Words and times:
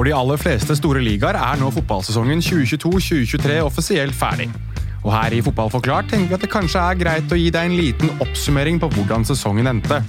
For 0.00 0.08
de 0.08 0.14
aller 0.16 0.38
fleste 0.40 0.72
store 0.78 1.02
ligaer 1.04 1.36
er 1.36 1.58
nå 1.60 1.66
fotballsesongen 1.76 2.40
2022-2023 2.40 3.58
offisielt 3.60 4.16
ferdig. 4.16 4.46
Og 5.02 5.10
her 5.12 5.36
i 5.36 5.42
Fotball 5.44 5.68
forklart 5.74 6.08
tenker 6.08 6.30
vi 6.30 6.38
at 6.38 6.46
det 6.46 6.48
kanskje 6.54 6.80
er 6.80 6.96
greit 7.02 7.34
å 7.34 7.36
gi 7.36 7.50
deg 7.52 7.68
en 7.68 7.76
liten 7.76 8.14
oppsummering 8.24 8.80
på 8.80 8.88
hvordan 8.94 9.28
sesongen 9.28 9.68
endte. 9.68 10.00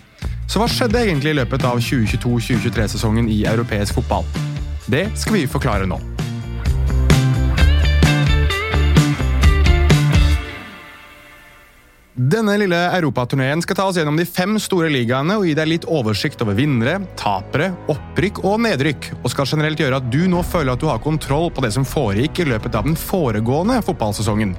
Så 0.47 0.63
hva 0.63 0.69
skjedde 0.71 1.03
egentlig 1.03 1.33
i 1.35 1.39
løpet 1.41 1.67
av 1.67 1.83
2022-2023-sesongen 1.83 3.27
i 3.35 3.41
europeisk 3.51 3.99
fotball? 3.99 4.23
Det 4.87 5.09
skal 5.19 5.41
vi 5.41 5.43
forklare 5.59 5.91
nå. 5.91 5.99
Denne 12.21 12.53
lille 12.59 12.77
europaturneen 12.77 13.63
skal 13.65 13.77
ta 13.79 13.85
oss 13.89 13.97
gjennom 13.97 14.17
de 14.19 14.27
fem 14.29 14.59
store 14.61 14.91
ligaene 14.93 15.39
og 15.39 15.45
gi 15.47 15.55
deg 15.57 15.69
litt 15.71 15.87
oversikt 15.89 16.43
over 16.43 16.53
vinnere, 16.53 16.99
tapere, 17.17 17.71
opprykk 17.89 18.43
og 18.45 18.59
nedrykk, 18.61 19.07
og 19.23 19.31
skal 19.33 19.49
generelt 19.49 19.81
gjøre 19.81 19.97
at 19.97 20.11
du 20.13 20.19
nå 20.29 20.43
føler 20.45 20.75
at 20.75 20.83
du 20.83 20.85
har 20.91 21.01
kontroll 21.01 21.49
på 21.49 21.63
det 21.65 21.71
som 21.73 21.87
foregikk 21.87 22.43
i 22.43 22.47
løpet 22.51 22.77
av 22.77 22.85
den 22.85 22.99
foregående 22.99 23.79
fotballsesongen. 23.87 24.53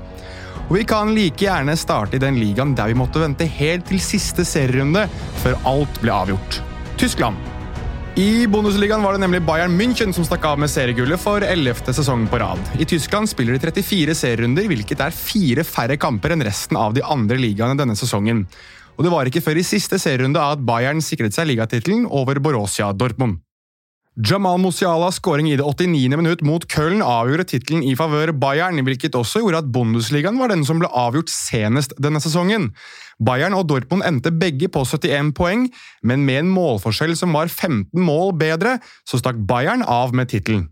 Og 0.65 0.75
Vi 0.81 0.85
kan 0.91 1.15
like 1.15 1.45
gjerne 1.45 1.79
starte 1.79 2.19
i 2.19 2.25
den 2.25 2.41
ligaen 2.43 2.75
der 2.75 2.91
vi 2.91 2.99
måtte 2.99 3.23
vente 3.23 3.47
helt 3.47 3.87
til 3.87 4.03
siste 4.03 4.43
serierunde 4.49 5.07
før 5.45 5.61
alt 5.77 6.03
ble 6.03 6.19
avgjort. 6.19 6.63
Tyskland. 6.99 7.39
I 8.17 8.47
Bundesligaen 8.47 9.01
var 9.03 9.15
det 9.17 9.23
nemlig 9.23 9.41
Bayern 9.47 9.73
München 9.73 10.11
som 10.13 10.25
stakk 10.27 10.43
av 10.45 10.59
med 10.61 10.69
seriegullet 10.69 11.21
for 11.21 11.41
11. 11.41 11.95
sesong 11.97 12.27
på 12.29 12.43
rad. 12.43 12.61
I 12.77 12.85
Tyskland 12.85 13.31
spiller 13.31 13.57
de 13.57 13.63
34 13.63 14.13
serierunder, 14.19 14.67
hvilket 14.69 15.01
er 15.01 15.15
fire 15.17 15.65
færre 15.65 15.97
kamper 15.97 16.35
enn 16.35 16.45
resten 16.45 16.77
av 16.77 16.93
de 16.93 17.01
andre 17.01 17.39
ligaene 17.41 17.79
denne 17.81 17.97
sesongen. 17.97 18.43
Og 18.99 19.07
det 19.07 19.15
var 19.15 19.31
ikke 19.31 19.41
før 19.41 19.63
i 19.63 19.65
siste 19.65 19.97
serierunde 19.97 20.45
at 20.45 20.61
Bayern 20.61 21.01
sikret 21.01 21.33
seg 21.33 21.49
ligatittelen 21.55 22.05
over 22.05 22.37
Borussia 22.45 22.91
Dortmund. 22.93 23.41
Jamal 24.13 24.59
Musialas 24.61 25.17
skåring 25.17 25.47
i 25.49 25.57
det 25.57 25.65
89. 25.65 26.17
minutt 26.21 26.43
mot 26.45 26.67
Köln 26.69 27.01
avgjorde 27.01 27.47
tittelen 27.49 27.81
i 27.81 27.95
favør 27.97 28.35
Bayern, 28.37 28.77
hvilket 28.85 29.17
også 29.17 29.41
gjorde 29.41 29.63
at 29.65 29.71
Bundesligaen 29.73 30.37
var 30.37 30.53
den 30.53 30.67
som 30.69 30.83
ble 30.83 30.93
avgjort 30.93 31.33
senest 31.33 31.97
denne 31.97 32.21
sesongen. 32.21 32.75
Bayern 33.23 33.55
og 33.55 33.69
Dortmund 33.71 34.05
endte 34.07 34.33
begge 34.35 34.69
på 34.73 34.85
71 34.89 35.33
poeng, 35.39 35.67
men 36.03 36.27
med 36.27 36.43
en 36.43 36.53
målforskjell 36.53 37.15
som 37.19 37.35
var 37.37 37.51
15 37.51 37.91
mål 37.95 38.35
bedre, 38.41 38.79
så 39.09 39.21
stakk 39.21 39.41
Bayern 39.49 39.85
av 39.87 40.15
med 40.17 40.33
tittelen. 40.33 40.69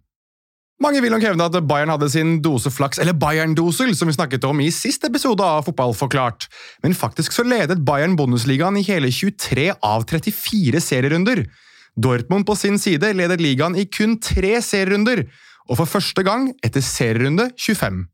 Mange 0.80 1.02
vil 1.04 1.12
nok 1.12 1.24
hevde 1.26 1.44
at 1.44 1.56
Bayern 1.68 1.90
hadde 1.92 2.08
sin 2.08 2.38
dose 2.40 2.70
flaks, 2.72 2.98
eller 3.02 3.12
Bayern-dosel, 3.12 3.92
som 3.96 4.08
vi 4.08 4.16
snakket 4.16 4.46
om 4.48 4.62
i 4.64 4.70
sist 4.72 5.04
episode 5.04 5.44
av 5.44 5.66
Fotball 5.66 5.92
forklart. 5.92 6.46
Men 6.80 6.96
faktisk 6.96 7.36
så 7.36 7.44
ledet 7.44 7.82
Bayern 7.84 8.16
Bundesligaen 8.16 8.78
i 8.80 8.84
hele 8.86 9.10
23 9.12 9.74
av 9.84 10.06
34 10.08 10.80
serierunder. 10.80 11.44
Dortmund 12.00 12.48
på 12.48 12.56
sin 12.56 12.80
side 12.80 13.12
ledet 13.12 13.42
ligaen 13.44 13.76
i 13.76 13.84
kun 13.92 14.16
tre 14.24 14.56
serierunder, 14.64 15.26
og 15.68 15.82
for 15.82 15.98
første 15.98 16.24
gang 16.24 16.48
etter 16.64 16.80
serierunde 16.80 17.50
25. 17.60 18.06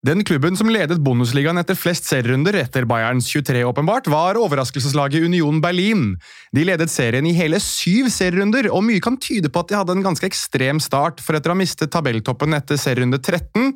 Den 0.00 0.22
klubben 0.24 0.54
som 0.56 0.70
ledet 0.72 1.02
Bundesligaen 1.04 1.60
etter 1.60 1.76
flest 1.76 2.06
serierunder 2.08 2.56
etter 2.56 2.86
Bayerns 2.88 3.26
23, 3.28 3.66
åpenbart, 3.68 4.06
var 4.08 4.38
overraskelseslaget 4.40 5.26
Union 5.28 5.58
Berlin. 5.60 6.14
De 6.56 6.64
ledet 6.64 6.88
serien 6.88 7.26
i 7.28 7.34
hele 7.36 7.60
syv 7.60 8.08
serierunder, 8.08 8.70
og 8.72 8.86
mye 8.86 9.02
kan 9.04 9.18
tyde 9.20 9.52
på 9.52 9.60
at 9.60 9.68
de 9.68 9.76
hadde 9.76 9.98
en 9.98 10.06
ganske 10.06 10.24
ekstrem 10.24 10.80
start, 10.80 11.20
for 11.20 11.36
etter 11.36 11.52
å 11.52 11.56
ha 11.58 11.60
mistet 11.60 11.92
tabelltoppen 11.92 12.56
etter 12.56 12.80
serierunde 12.80 13.20
13 13.20 13.74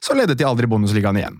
så 0.00 0.16
ledet 0.16 0.38
de 0.40 0.46
aldri 0.48 0.68
Bundesligaen 0.70 1.18
igjen. 1.20 1.36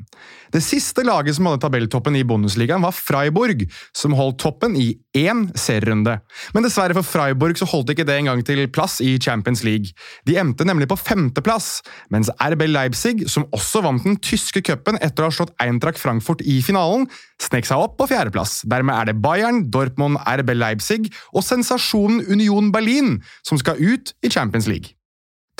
Det 0.50 0.60
siste 0.64 1.04
laget 1.06 1.36
som 1.36 1.46
hadde 1.46 1.62
tabelltoppen 1.62 2.16
i 2.18 2.24
Bundesligaen, 2.26 2.82
var 2.82 2.94
Freiburg, 2.96 3.62
som 3.96 4.16
holdt 4.18 4.40
toppen 4.42 4.74
i 4.76 4.92
én 5.16 5.46
serierunde. 5.58 6.16
Men 6.54 6.66
dessverre 6.66 6.96
for 6.98 7.06
Freiburg 7.06 7.58
så 7.60 7.68
holdt 7.70 7.94
ikke 7.94 8.06
det 8.08 8.18
engang 8.18 8.42
til 8.46 8.66
plass 8.72 8.98
i 9.04 9.14
Champions 9.22 9.62
League. 9.66 9.94
De 10.26 10.36
endte 10.40 10.66
nemlig 10.66 10.90
på 10.90 10.98
femteplass, 10.98 11.80
mens 12.10 12.32
RB 12.42 12.66
Leipzig, 12.68 13.24
som 13.30 13.46
også 13.54 13.84
vant 13.86 14.04
den 14.06 14.18
tyske 14.20 14.64
cupen 14.66 14.98
etter 15.00 15.24
å 15.24 15.30
ha 15.30 15.38
slått 15.38 15.54
Eintracht 15.62 16.02
Frankfurt 16.02 16.42
i 16.42 16.60
finalen, 16.66 17.06
snek 17.40 17.68
seg 17.68 17.80
opp 17.80 17.96
på 18.00 18.10
fjerdeplass. 18.10 18.60
Dermed 18.68 18.96
er 18.96 19.10
det 19.10 19.20
Bayern, 19.22 19.64
Dortmund, 19.72 20.20
RB 20.26 20.56
Leipzig 20.58 21.06
og 21.32 21.46
sensasjonen 21.46 22.24
Union 22.28 22.72
Berlin 22.74 23.20
som 23.46 23.60
skal 23.60 23.80
ut 23.80 24.14
i 24.20 24.32
Champions 24.32 24.68
League. 24.68 24.99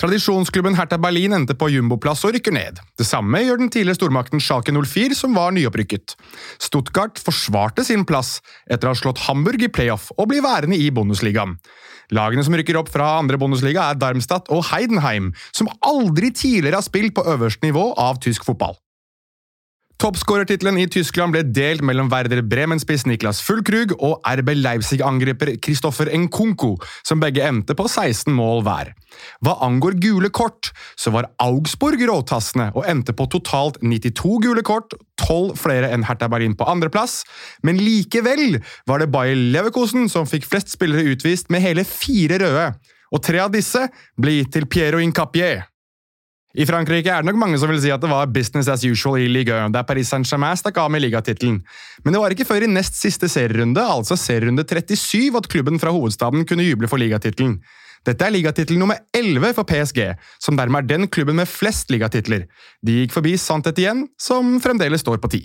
Tradisjonsklubben 0.01 0.79
Hertha 0.79 0.97
Berlin 0.97 1.35
endte 1.37 1.53
på 1.61 1.67
jumboplass 1.69 2.23
og 2.25 2.33
rykker 2.33 2.55
ned. 2.57 2.79
Det 2.97 3.05
samme 3.05 3.43
gjør 3.45 3.61
den 3.61 3.69
tidligere 3.69 3.99
stormakten 3.99 4.41
Schalke 4.41 4.73
04, 4.73 5.13
som 5.19 5.37
var 5.37 5.53
nyopprykket. 5.53 6.15
Stuttgart 6.57 7.21
forsvarte 7.21 7.85
sin 7.85 8.07
plass 8.09 8.39
etter 8.65 8.89
å 8.89 8.95
ha 8.95 8.97
slått 8.97 9.21
Hamburg 9.27 9.67
i 9.67 9.69
playoff 9.69 10.09
og 10.17 10.31
bli 10.33 10.41
værende 10.41 10.81
i 10.81 10.89
Bundesligaen. 10.89 11.59
Lagene 12.17 12.47
som 12.47 12.57
rykker 12.57 12.81
opp 12.81 12.89
fra 12.89 13.19
andre 13.19 13.37
Bundesliga, 13.39 13.91
er 13.91 14.01
Darmstadt 14.01 14.49
og 14.49 14.65
Heidenheim, 14.73 15.35
som 15.53 15.69
aldri 15.85 16.33
tidligere 16.33 16.81
har 16.81 16.89
spilt 16.89 17.13
på 17.19 17.27
øverste 17.29 17.69
nivå 17.69 17.91
av 18.01 18.25
tysk 18.25 18.49
fotball. 18.49 18.81
Toppskårertittelen 20.01 20.79
i 20.81 20.87
Tyskland 20.89 21.35
ble 21.35 21.43
delt 21.53 21.83
mellom 21.85 22.09
Werder 22.09 22.41
Bremen-spiss 22.49 23.03
Niklas 23.05 23.43
Fullkrug 23.45 23.91
og 23.99 24.23
RB 24.25 24.55
Leipzig-angriper 24.57 25.51
Christoffer 25.61 26.09
Nkunku, 26.23 26.79
som 27.05 27.21
begge 27.21 27.45
endte 27.45 27.77
på 27.77 27.85
16 27.85 28.33
mål 28.33 28.63
hver. 28.65 28.95
Hva 29.45 29.59
angår 29.67 29.99
gule 30.01 30.31
kort, 30.33 30.71
så 30.97 31.13
var 31.13 31.29
Augsburg 31.45 32.01
råtassende 32.09 32.71
og 32.73 32.89
endte 32.89 33.13
på 33.13 33.29
totalt 33.29 33.77
92 33.85 34.39
gule 34.47 34.65
kort, 34.65 34.97
12 35.21 35.59
flere 35.61 35.91
enn 35.93 36.07
Hertha 36.09 36.31
Berlin 36.33 36.57
på 36.57 36.69
andreplass, 36.73 37.21
men 37.61 37.77
likevel 37.77 38.57
var 38.89 39.05
det 39.05 39.11
Bayer 39.13 39.37
Leverkosen 39.37 40.09
som 40.09 40.25
fikk 40.25 40.49
flest 40.49 40.73
spillere 40.73 41.13
utvist 41.13 41.53
med 41.53 41.61
hele 41.67 41.85
fire 41.85 42.41
røde, 42.41 42.71
og 43.13 43.21
tre 43.27 43.45
av 43.45 43.53
disse 43.53 43.85
ble 44.17 44.39
gitt 44.39 44.57
til 44.57 44.65
Piero 44.71 45.05
Incapié. 45.05 45.59
I 46.59 46.65
Frankrike 46.67 47.13
er 47.13 47.23
det 47.23 47.31
nok 47.31 47.39
mange 47.39 47.59
som 47.63 47.71
vil 47.71 47.79
si 47.79 47.93
at 47.95 48.03
det 48.03 48.11
var 48.11 48.31
business 48.35 48.69
as 48.73 48.83
usual 48.83 49.21
i 49.23 49.29
Ligue 49.31 49.55
1, 49.55 49.71
der 49.75 49.87
Paris 49.87 50.11
Saint-Germain 50.11 50.59
stakk 50.59 50.81
av 50.83 50.91
med 50.91 51.05
ligatittelen. 51.05 51.61
Men 52.03 52.17
det 52.17 52.23
var 52.23 52.35
ikke 52.35 52.49
før 52.49 52.67
i 52.67 52.71
nest 52.71 52.99
siste 52.99 53.31
serierunde, 53.31 53.85
altså 53.85 54.19
serierunde 54.19 54.65
37, 54.67 55.31
at 55.39 55.47
klubben 55.53 55.79
fra 55.79 55.95
hovedstaden 55.95 56.43
kunne 56.51 56.67
juble 56.67 56.91
for 56.91 56.99
ligatittelen. 56.99 57.61
Dette 58.09 58.27
er 58.27 58.35
ligatittel 58.35 58.81
nummer 58.81 58.99
11 59.15 59.55
for 59.61 59.69
PSG, 59.69 60.01
som 60.43 60.57
dermed 60.59 60.83
er 60.83 60.97
den 60.97 61.09
klubben 61.13 61.39
med 61.39 61.47
flest 61.49 61.93
ligatitler. 61.93 62.49
De 62.83 63.03
gikk 63.03 63.15
forbi 63.15 63.37
Santet 63.39 63.79
igjen, 63.79 64.09
som 64.19 64.57
fremdeles 64.65 65.05
står 65.05 65.21
på 65.23 65.31
ti. 65.31 65.45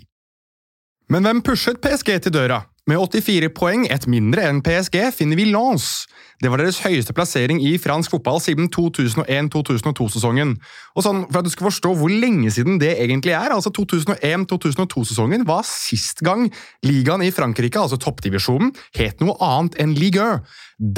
Men 1.11 1.27
hvem 1.27 1.43
pushet 1.45 1.83
PSG 1.83 2.15
til 2.25 2.33
døra? 2.33 2.63
Med 2.85 2.99
84 3.01 3.47
poeng, 3.49 3.87
et 3.89 4.03
mindre 4.05 4.43
enn 4.45 4.59
PSG, 4.61 4.99
finner 5.17 5.39
vi 5.39 5.47
Lens. 5.49 6.03
Det 6.37 6.51
var 6.53 6.61
deres 6.61 6.83
høyeste 6.83 7.15
plassering 7.17 7.57
i 7.65 7.71
fransk 7.81 8.13
fotball 8.13 8.37
siden 8.43 8.67
2001-2002-sesongen. 8.69 10.51
Og 10.93 11.01
sånn, 11.01 11.23
For 11.31 11.39
at 11.41 11.47
du 11.47 11.49
skal 11.49 11.71
forstå 11.71 11.95
hvor 11.97 12.13
lenge 12.13 12.53
siden 12.53 12.77
det 12.77 12.91
egentlig 13.01 13.33
er, 13.33 13.55
altså 13.55 13.73
2001-2002-sesongen 13.73 15.47
var 15.49 15.65
sist 15.65 16.21
gang 16.21 16.45
ligaen 16.85 17.25
i 17.25 17.33
Frankrike, 17.33 17.81
altså 17.81 17.97
toppdivisjonen, 17.97 18.75
het 18.93 19.17
noe 19.17 19.33
annet 19.41 19.81
enn 19.81 19.97
Ligue 19.97 20.21
1. 20.21 20.45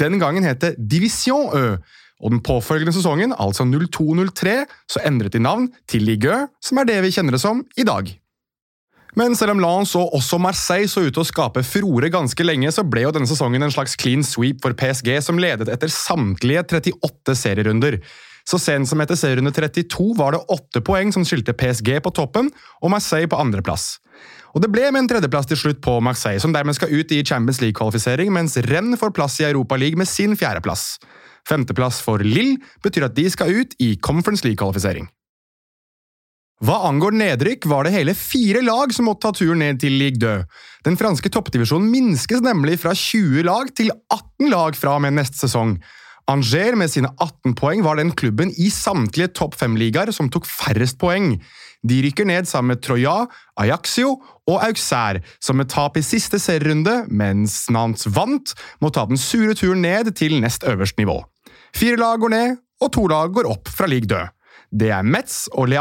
Den 0.04 0.20
gangen 0.20 0.44
het 0.44 0.60
det 0.60 0.74
Division 0.76 1.48
Ø. 1.56 1.66
Og 2.20 2.36
den 2.36 2.44
påfølgende 2.44 2.92
sesongen, 2.92 3.32
altså 3.32 3.64
02-03, 3.64 4.60
så 4.92 5.06
endret 5.08 5.32
de 5.32 5.40
navn 5.40 5.70
til 5.88 6.04
Ligue 6.04 6.36
1, 6.36 6.56
som 6.60 6.84
er 6.84 6.92
det 6.92 7.00
vi 7.06 7.16
kjenner 7.16 7.32
det 7.32 7.46
som 7.48 7.64
i 7.80 7.88
dag. 7.88 8.18
Men 9.18 9.34
selv 9.34 9.56
om 9.56 9.60
Lens 9.62 9.96
og 9.98 10.12
også 10.14 10.38
Marseille 10.38 10.86
så 10.90 11.02
ut 11.02 11.10
til 11.10 11.24
å 11.24 11.26
skape 11.26 11.64
furore 11.66 12.10
ganske 12.12 12.44
lenge, 12.44 12.70
så 12.70 12.84
ble 12.86 13.02
jo 13.02 13.12
denne 13.16 13.26
sesongen 13.26 13.64
en 13.66 13.74
slags 13.74 13.96
clean 13.98 14.22
sweep 14.22 14.60
for 14.62 14.76
PSG, 14.78 15.10
som 15.24 15.40
ledet 15.42 15.70
etter 15.72 15.90
samtlige 15.90 16.62
38 16.68 17.34
serierunder. 17.40 17.98
Så 18.48 18.60
sent 18.62 18.88
som 18.88 19.02
etter 19.02 19.18
serierunde 19.18 19.50
32 19.52 20.12
var 20.16 20.36
det 20.36 20.44
åtte 20.54 20.84
poeng 20.86 21.10
som 21.12 21.26
skilte 21.26 21.56
PSG 21.56 21.98
på 22.04 22.14
toppen 22.14 22.52
og 22.78 22.94
Marseille 22.94 23.28
på 23.28 23.40
andreplass. 23.42 23.96
Og 24.54 24.62
det 24.62 24.70
ble 24.72 24.86
med 24.92 25.02
en 25.02 25.10
tredjeplass 25.10 25.50
til 25.50 25.60
slutt 25.60 25.82
på 25.84 25.98
Marseille, 26.04 26.40
som 26.40 26.54
dermed 26.54 26.78
skal 26.78 26.94
ut 26.94 27.12
i 27.12 27.20
Champions 27.26 27.60
League-kvalifisering, 27.64 28.30
mens 28.32 28.56
Rennes 28.70 29.02
får 29.02 29.12
plass 29.18 29.42
i 29.42 29.50
Europa 29.50 29.76
League 29.76 29.98
med 29.98 30.08
sin 30.08 30.38
fjerdeplass. 30.38 30.94
Femteplass 31.48 32.00
for 32.04 32.22
Lille 32.24 32.56
betyr 32.86 33.10
at 33.10 33.18
de 33.18 33.26
skal 33.34 33.50
ut 33.50 33.76
i 33.82 33.96
Conference 33.98 34.46
League-kvalifisering. 34.46 35.10
Hva 36.58 36.80
angår 36.88 37.14
nedrykk, 37.14 37.68
var 37.70 37.86
det 37.86 37.94
hele 37.94 38.16
fire 38.18 38.64
lag 38.66 38.90
som 38.94 39.06
måtte 39.06 39.28
ta 39.28 39.30
turen 39.38 39.60
ned 39.62 39.78
til 39.78 39.94
Ligue 39.94 40.18
2. 40.18 40.32
Den 40.88 40.96
franske 40.98 41.30
toppdivisjonen 41.30 41.86
minskes 41.92 42.42
nemlig 42.42 42.80
fra 42.82 42.94
20 42.98 43.44
lag 43.46 43.70
til 43.78 43.92
18 44.10 44.50
lag 44.50 44.78
fra 44.78 44.96
og 44.96 45.04
med 45.04 45.14
neste 45.18 45.38
sesong. 45.44 45.76
Angers 46.28 46.74
med 46.76 46.90
sine 46.92 47.08
18 47.14 47.54
poeng 47.56 47.84
var 47.86 47.96
den 47.96 48.10
klubben 48.12 48.50
i 48.58 48.68
samtlige 48.74 49.30
topp 49.38 49.54
fem-ligaer 49.60 50.10
som 50.12 50.28
tok 50.28 50.48
færrest 50.50 50.98
poeng. 51.00 51.36
De 51.86 52.00
rykker 52.04 52.26
ned 52.26 52.48
sammen 52.50 52.74
med 52.74 52.82
Troya, 52.82 53.28
Ajaxio 53.56 54.16
og 54.50 54.56
Auxerre, 54.66 55.22
som 55.40 55.60
med 55.60 55.70
tap 55.70 55.96
i 55.96 56.02
siste 56.02 56.40
serierunde, 56.42 57.04
mens 57.08 57.68
Nantes 57.70 58.10
vant, 58.12 58.52
må 58.82 58.90
ta 58.90 59.06
den 59.06 59.20
sure 59.20 59.54
turen 59.54 59.86
ned 59.86 60.10
til 60.18 60.40
nest 60.42 60.66
øverste 60.66 61.00
nivå. 61.00 61.20
Fire 61.76 62.00
lag 62.02 62.18
går 62.18 62.34
ned, 62.34 62.58
og 62.82 62.92
to 62.92 63.06
lag 63.10 63.30
går 63.34 63.46
opp 63.48 63.70
fra 63.70 63.86
Ligue 63.86 64.10
2. 64.10 64.37
det 64.70 64.90
er 64.92 65.06
Metz 65.06 65.46
og 65.56 65.70
Le 65.70 65.80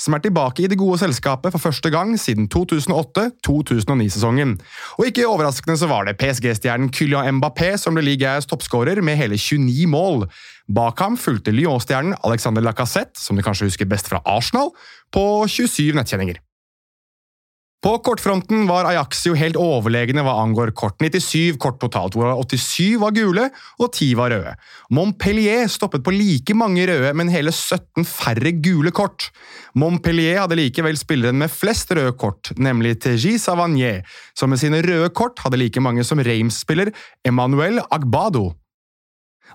som 0.00 0.14
er 0.14 0.22
tilbake 0.24 0.64
i 0.64 0.68
det 0.70 0.78
gode 0.80 0.98
selskapet 1.02 1.52
for 1.52 1.60
første 1.60 1.90
gang 1.92 2.14
siden 2.20 2.48
2008-2009-sesongen. 2.52 4.56
Og 4.98 5.08
ikke 5.08 5.28
overraskende 5.28 5.76
så 5.76 5.88
var 5.90 6.06
det 6.06 6.16
PSG-stjernen 6.20 6.92
Kylian 6.92 7.40
Mbappé 7.40 7.74
som 7.76 7.94
ble 7.94 8.06
ligaens 8.06 8.48
toppskårer 8.48 9.02
med 9.04 9.20
hele 9.20 9.36
29 9.36 9.90
mål. 9.90 10.24
Bak 10.72 11.02
ham 11.04 11.18
fulgte 11.20 11.52
Lyon-stjernen 11.52 12.16
Alexander 12.24 12.64
Lacassette, 12.64 13.20
som 13.20 13.36
du 13.36 13.44
kanskje 13.44 13.68
husker 13.68 13.90
best 13.90 14.08
fra 14.08 14.22
Arsenal, 14.24 14.72
på 15.12 15.44
27 15.48 15.92
nettkjenninger. 15.98 16.40
På 17.82 17.96
kortfronten 17.98 18.68
var 18.68 18.86
Ajaxio 18.86 19.34
helt 19.34 19.56
overlegne 19.58 20.22
hva 20.22 20.36
angår 20.44 20.70
kort. 20.78 21.00
97 21.02 21.56
kort 21.58 21.80
totalt, 21.82 22.14
hvor 22.14 22.30
87 22.38 23.00
var 23.02 23.10
gule 23.16 23.48
og 23.80 23.88
10 23.88 24.12
var 24.20 24.30
røde. 24.30 24.52
Montpellier 24.94 25.66
stoppet 25.66 26.04
på 26.06 26.14
like 26.14 26.54
mange 26.54 26.86
røde, 26.86 27.10
men 27.18 27.32
hele 27.34 27.50
17 27.50 28.06
færre 28.06 28.54
gule 28.62 28.94
kort. 28.94 29.32
Montpellier 29.74 30.44
hadde 30.44 30.60
likevel 30.60 30.94
spilleren 31.00 31.42
med 31.42 31.50
flest 31.50 31.90
røde 31.90 32.14
kort, 32.14 32.54
nemlig 32.54 33.00
Teji 33.02 33.34
Savanier, 33.42 34.06
som 34.38 34.54
med 34.54 34.62
sine 34.62 34.78
røde 34.86 35.10
kort 35.10 35.42
hadde 35.42 35.58
like 35.58 35.82
mange 35.82 36.06
som 36.06 36.22
Reims-spiller 36.22 36.94
Emmanuel 37.26 37.82
Agbado. 37.90 38.52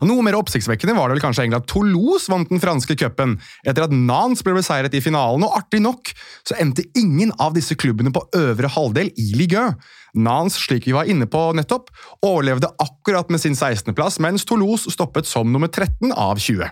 Noe 0.06 0.26
mer 0.26 0.38
oppsiktsvekkende 0.38 0.96
var 0.98 1.10
det 1.10 1.18
vel 1.18 1.24
kanskje 1.26 1.46
egentlig 1.46 1.62
at 1.64 1.70
Toulouse 1.72 2.32
vant 2.32 2.50
den 2.52 2.62
franske 2.62 2.98
cupen, 3.00 3.38
etter 3.66 3.88
at 3.88 3.96
Nance 3.96 4.46
ble 4.46 4.58
beseiret 4.58 4.94
i 4.94 5.04
finalen, 5.04 5.46
og 5.48 5.58
artig 5.58 5.82
nok 5.84 6.12
så 6.48 6.58
endte 6.62 6.86
ingen 6.98 7.34
av 7.42 7.56
disse 7.58 7.78
klubbene 7.80 8.14
på 8.14 8.26
øvre 8.38 8.72
halvdel 8.78 9.12
i 9.18 9.30
Ligue 9.38 9.70
1. 9.74 9.88
Nance, 10.18 10.60
slik 10.64 10.88
vi 10.88 10.96
var 10.96 11.10
inne 11.10 11.28
på 11.30 11.50
nettopp, 11.58 11.92
overlevde 12.26 12.72
akkurat 12.82 13.30
med 13.34 13.42
sin 13.44 13.58
16.-plass, 13.58 14.22
mens 14.24 14.46
Toulouse 14.48 14.92
stoppet 14.94 15.30
som 15.30 15.50
nummer 15.52 15.70
13 15.72 16.14
av 16.14 16.42
20. 16.42 16.70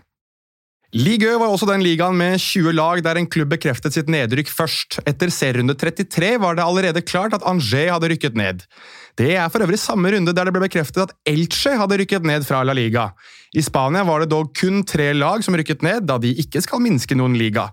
Ligue 0.95 1.33
var 1.35 1.51
også 1.51 1.67
den 1.67 1.81
ligaen 1.83 2.15
med 2.15 2.37
20 2.39 2.71
lag 2.77 3.01
der 3.03 3.17
en 3.19 3.27
klubb 3.27 3.49
bekreftet 3.51 3.97
sitt 3.97 4.07
nedrykk 4.11 4.47
først. 4.47 5.01
Etter 5.03 5.31
serierunde 5.33 5.75
33 5.75 6.37
var 6.39 6.55
det 6.55 6.63
allerede 6.63 7.03
klart 7.03 7.35
at 7.35 7.43
Angers 7.43 7.91
hadde 7.91 8.09
rykket 8.13 8.37
ned. 8.39 8.63
Det 9.15 9.31
er 9.39 9.47
for 9.47 9.63
øvrig 9.63 9.79
samme 9.79 10.11
runde 10.11 10.33
der 10.35 10.47
det 10.47 10.51
ble 10.51 10.65
bekreftet 10.65 11.05
at 11.05 11.13
Elche 11.29 11.77
hadde 11.79 11.97
rykket 12.01 12.25
ned 12.27 12.43
fra 12.43 12.63
La 12.67 12.73
Liga. 12.75 13.13
I 13.55 13.61
Spania 13.63 14.03
var 14.03 14.19
det 14.19 14.33
dog 14.33 14.49
kun 14.59 14.81
tre 14.83 15.13
lag 15.15 15.43
som 15.43 15.55
rykket 15.55 15.83
ned, 15.85 16.03
da 16.09 16.17
de 16.19 16.33
ikke 16.41 16.59
skal 16.59 16.81
minske 16.83 17.15
noen 17.15 17.37
liga. 17.39 17.69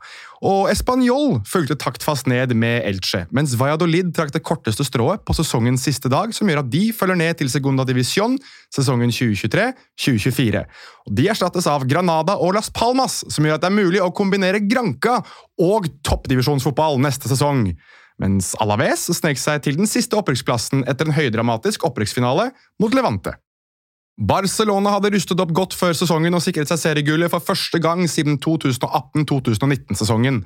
Og 0.46 0.68
Español 0.70 1.40
fulgte 1.46 1.74
taktfast 1.78 2.28
ned 2.30 2.54
med 2.54 2.86
Elche, 2.86 3.24
mens 3.34 3.56
Valladolid 3.58 4.12
trakk 4.14 4.30
det 4.34 4.44
korteste 4.46 4.86
strået 4.86 5.24
på 5.26 5.34
sesongens 5.34 5.82
siste 5.86 6.10
dag, 6.12 6.30
som 6.34 6.46
gjør 6.46 6.62
at 6.62 6.70
de 6.70 6.84
følger 6.94 7.18
ned 7.18 7.40
til 7.40 7.50
Segunda 7.50 7.86
Divisjon 7.86 8.36
sesongen 8.74 9.10
2023-2024. 9.10 10.62
De 11.10 11.26
erstattes 11.30 11.66
av 11.70 11.86
Granada 11.90 12.38
og 12.38 12.54
Las 12.54 12.70
Palmas, 12.70 13.24
som 13.26 13.46
gjør 13.46 13.58
at 13.58 13.64
det 13.66 13.72
er 13.72 13.80
mulig 13.80 14.02
å 14.02 14.12
kombinere 14.14 14.62
Granca 14.62 15.18
og 15.58 15.90
toppdivisjonsfotball 16.06 17.02
neste 17.02 17.30
sesong 17.30 17.72
mens 18.20 18.52
Alaves 18.62 19.06
snek 19.16 19.40
seg 19.40 19.62
til 19.64 19.78
den 19.78 19.88
siste 19.90 20.18
opprykksplassen 20.18 20.84
etter 20.90 21.08
en 21.08 21.16
høydramatisk 21.16 21.86
opprykksfinale 21.88 22.50
mot 22.82 22.92
Levante. 22.96 23.32
Barcelona 24.20 24.90
hadde 24.92 25.10
rustet 25.14 25.40
opp 25.40 25.52
godt 25.56 25.74
før 25.74 25.96
sesongen 25.96 26.34
og 26.36 26.42
sikret 26.44 26.68
seg 26.68 26.78
seriegullet 26.82 27.32
for 27.32 27.40
første 27.44 27.78
gang 27.82 28.04
siden 28.10 28.36
2018-2019-sesongen. 28.44 30.42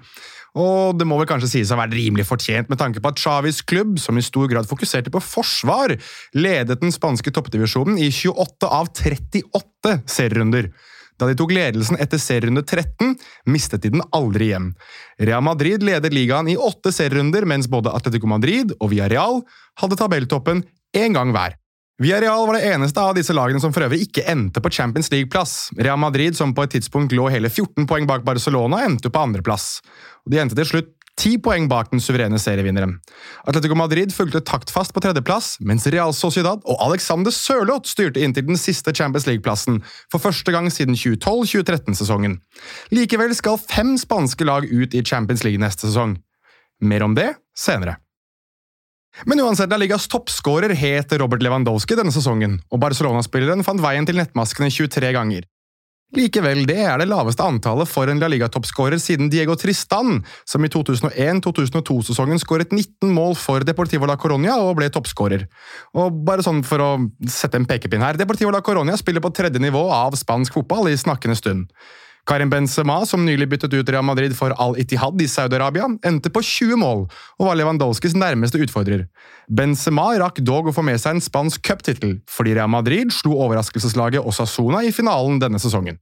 Og 0.57 0.97
det 0.97 1.05
må 1.09 1.19
vel 1.21 1.29
kanskje 1.29 1.51
sies 1.53 1.71
å 1.71 1.77
ha 1.77 1.83
vært 1.83 1.97
rimelig 1.99 2.25
fortjent 2.29 2.71
med 2.73 2.79
tanke 2.81 3.03
på 3.03 3.11
at 3.11 3.21
Chavis 3.21 3.61
klubb, 3.67 3.99
som 4.01 4.17
i 4.17 4.25
stor 4.25 4.49
grad 4.49 4.69
fokuserte 4.71 5.13
på 5.13 5.21
forsvar, 5.21 5.97
ledet 6.39 6.81
den 6.81 6.95
spanske 6.95 7.35
toppdivisjonen 7.35 7.99
i 8.01 8.09
28 8.15 8.71
av 8.71 8.89
38 8.95 9.99
serierunder. 10.09 10.71
Da 11.17 11.29
de 11.29 11.37
tok 11.39 11.55
ledelsen 11.57 11.99
etter 12.03 12.21
serierunde 12.21 12.63
13, 12.67 13.15
mistet 13.49 13.87
de 13.87 13.95
den 13.95 14.05
aldri 14.17 14.51
igjen. 14.51 14.73
Real 15.19 15.45
Madrid 15.45 15.85
leder 15.87 16.13
ligaen 16.13 16.51
i 16.53 16.59
åtte 16.61 16.93
serierunder, 16.93 17.49
mens 17.49 17.71
både 17.73 17.93
Atletico 17.97 18.29
Madrid 18.31 18.75
og 18.81 18.91
Villarreal 18.93 19.41
hadde 19.81 20.01
tabelltoppen 20.01 20.65
én 20.97 21.17
gang 21.17 21.33
hver. 21.33 21.57
Villarreal 21.97 22.45
var 22.45 22.59
det 22.59 22.67
eneste 22.75 23.01
av 23.01 23.15
disse 23.17 23.33
lagene 23.33 23.61
som 23.63 23.73
for 23.73 23.87
øvrig 23.87 24.03
ikke 24.05 24.27
endte 24.29 24.61
på 24.61 24.69
Champions 24.69 25.09
League-plass. 25.09 25.71
Real 25.81 25.97
Madrid, 25.97 26.37
som 26.37 26.53
på 26.53 26.67
et 26.67 26.75
tidspunkt 26.77 27.15
lå 27.17 27.31
hele 27.33 27.49
14 27.49 27.89
poeng 27.89 28.05
bak 28.09 28.27
Barcelona, 28.27 28.83
endte 28.85 29.09
på 29.09 29.23
andreplass. 29.25 29.79
De 30.29 30.37
endte 30.43 30.59
til 30.59 30.69
slutt 30.69 30.93
ti 31.17 31.37
poeng 31.43 31.67
bak 31.71 31.91
den 31.93 32.03
suverene 32.03 32.39
serievinneren. 32.41 32.97
Atletico 33.49 33.77
Madrid 33.79 34.13
fulgte 34.15 34.43
taktfast 34.45 34.95
på 34.95 35.03
tredjeplass, 35.05 35.57
mens 35.65 35.87
Real 35.93 36.15
Sociedad 36.17 36.63
og 36.65 36.81
Alexander 36.85 37.35
Sørloth 37.35 37.89
styrte 37.91 38.23
inntil 38.23 38.47
den 38.49 38.61
siste 38.61 38.95
Champions 38.95 39.27
League-plassen 39.29 39.83
for 40.13 40.23
første 40.23 40.53
gang 40.55 40.69
siden 40.73 40.99
2012-2013-sesongen. 40.99 42.39
Likevel 42.95 43.35
skal 43.37 43.61
fem 43.63 43.97
spanske 44.01 44.49
lag 44.49 44.69
ut 44.69 44.95
i 44.95 45.05
Champions 45.05 45.45
League 45.47 45.63
neste 45.63 45.89
sesong. 45.89 46.19
Mer 46.85 47.07
om 47.07 47.17
det 47.17 47.33
senere. 47.57 47.97
Men 49.25 49.41
uansett, 49.41 49.71
La 49.73 49.79
Ligas 49.81 50.05
toppskårer 50.13 50.75
het 50.77 51.13
Robert 51.17 51.41
Lewandowski 51.41 51.97
denne 51.97 52.13
sesongen, 52.13 52.59
og 52.69 52.83
Barcelona-spilleren 52.83 53.65
fant 53.65 53.81
veien 53.81 54.05
til 54.05 54.19
nettmaskene 54.21 54.69
23 54.69 55.15
ganger. 55.17 55.47
Likevel, 56.15 56.61
det 56.69 56.77
er 56.87 57.01
det 57.01 57.09
laveste 57.11 57.43
antallet 57.43 57.91
for 57.91 58.07
en 58.07 58.21
La 58.23 58.29
Liga-toppskårer 58.31 59.01
siden 59.03 59.27
Diego 59.33 59.57
Tristan, 59.59 60.21
som 60.47 60.63
i 60.63 60.71
2001-2002-sesongen 60.71 62.39
skåret 62.39 62.71
19 62.71 63.11
mål 63.11 63.35
for 63.35 63.67
Deportivo 63.67 64.07
la 64.07 64.15
Coronia 64.15 64.55
og 64.63 64.77
ble 64.79 64.87
toppskårer. 64.95 65.49
Og 65.99 66.23
bare 66.29 66.47
sånn 66.47 66.63
for 66.67 66.85
å 66.85 66.91
sette 67.27 67.59
en 67.59 67.67
pekepinn 67.67 68.07
her, 68.07 68.21
Deportivo 68.21 68.55
la 68.55 68.63
Coronia 68.63 68.95
spiller 69.01 69.25
på 69.25 69.35
tredje 69.35 69.59
nivå 69.59 69.83
av 69.91 70.15
spansk 70.15 70.55
fotball 70.55 70.93
i 70.93 71.01
snakkende 71.01 71.39
stund. 71.43 71.67
Karim 72.27 72.51
Benzema, 72.51 72.99
som 73.07 73.23
nylig 73.23 73.47
byttet 73.53 73.75
ut 73.77 73.89
Real 73.89 74.05
Madrid 74.05 74.33
for 74.35 74.51
Al-Itihad 74.51 75.21
i 75.23 75.29
Saudi-Arabia, 75.31 75.87
endte 76.07 76.33
på 76.35 76.43
20 76.43 76.81
mål 76.81 77.05
og 77.07 77.45
var 77.47 77.59
Lewandowskis 77.59 78.17
nærmeste 78.19 78.59
utfordrer. 78.59 79.05
Benzema 79.47 80.09
rakk 80.19 80.41
dog 80.43 80.67
å 80.67 80.75
få 80.75 80.83
med 80.87 80.99
seg 80.99 81.17
en 81.17 81.23
spansk 81.23 81.63
cuptittel, 81.63 82.19
fordi 82.27 82.57
Real 82.59 82.73
Madrid 82.73 83.15
slo 83.15 83.39
overraskelseslaget 83.47 84.27
Osasuna 84.27 84.83
i 84.83 84.91
finalen 84.95 85.39
denne 85.43 85.63
sesongen. 85.63 86.01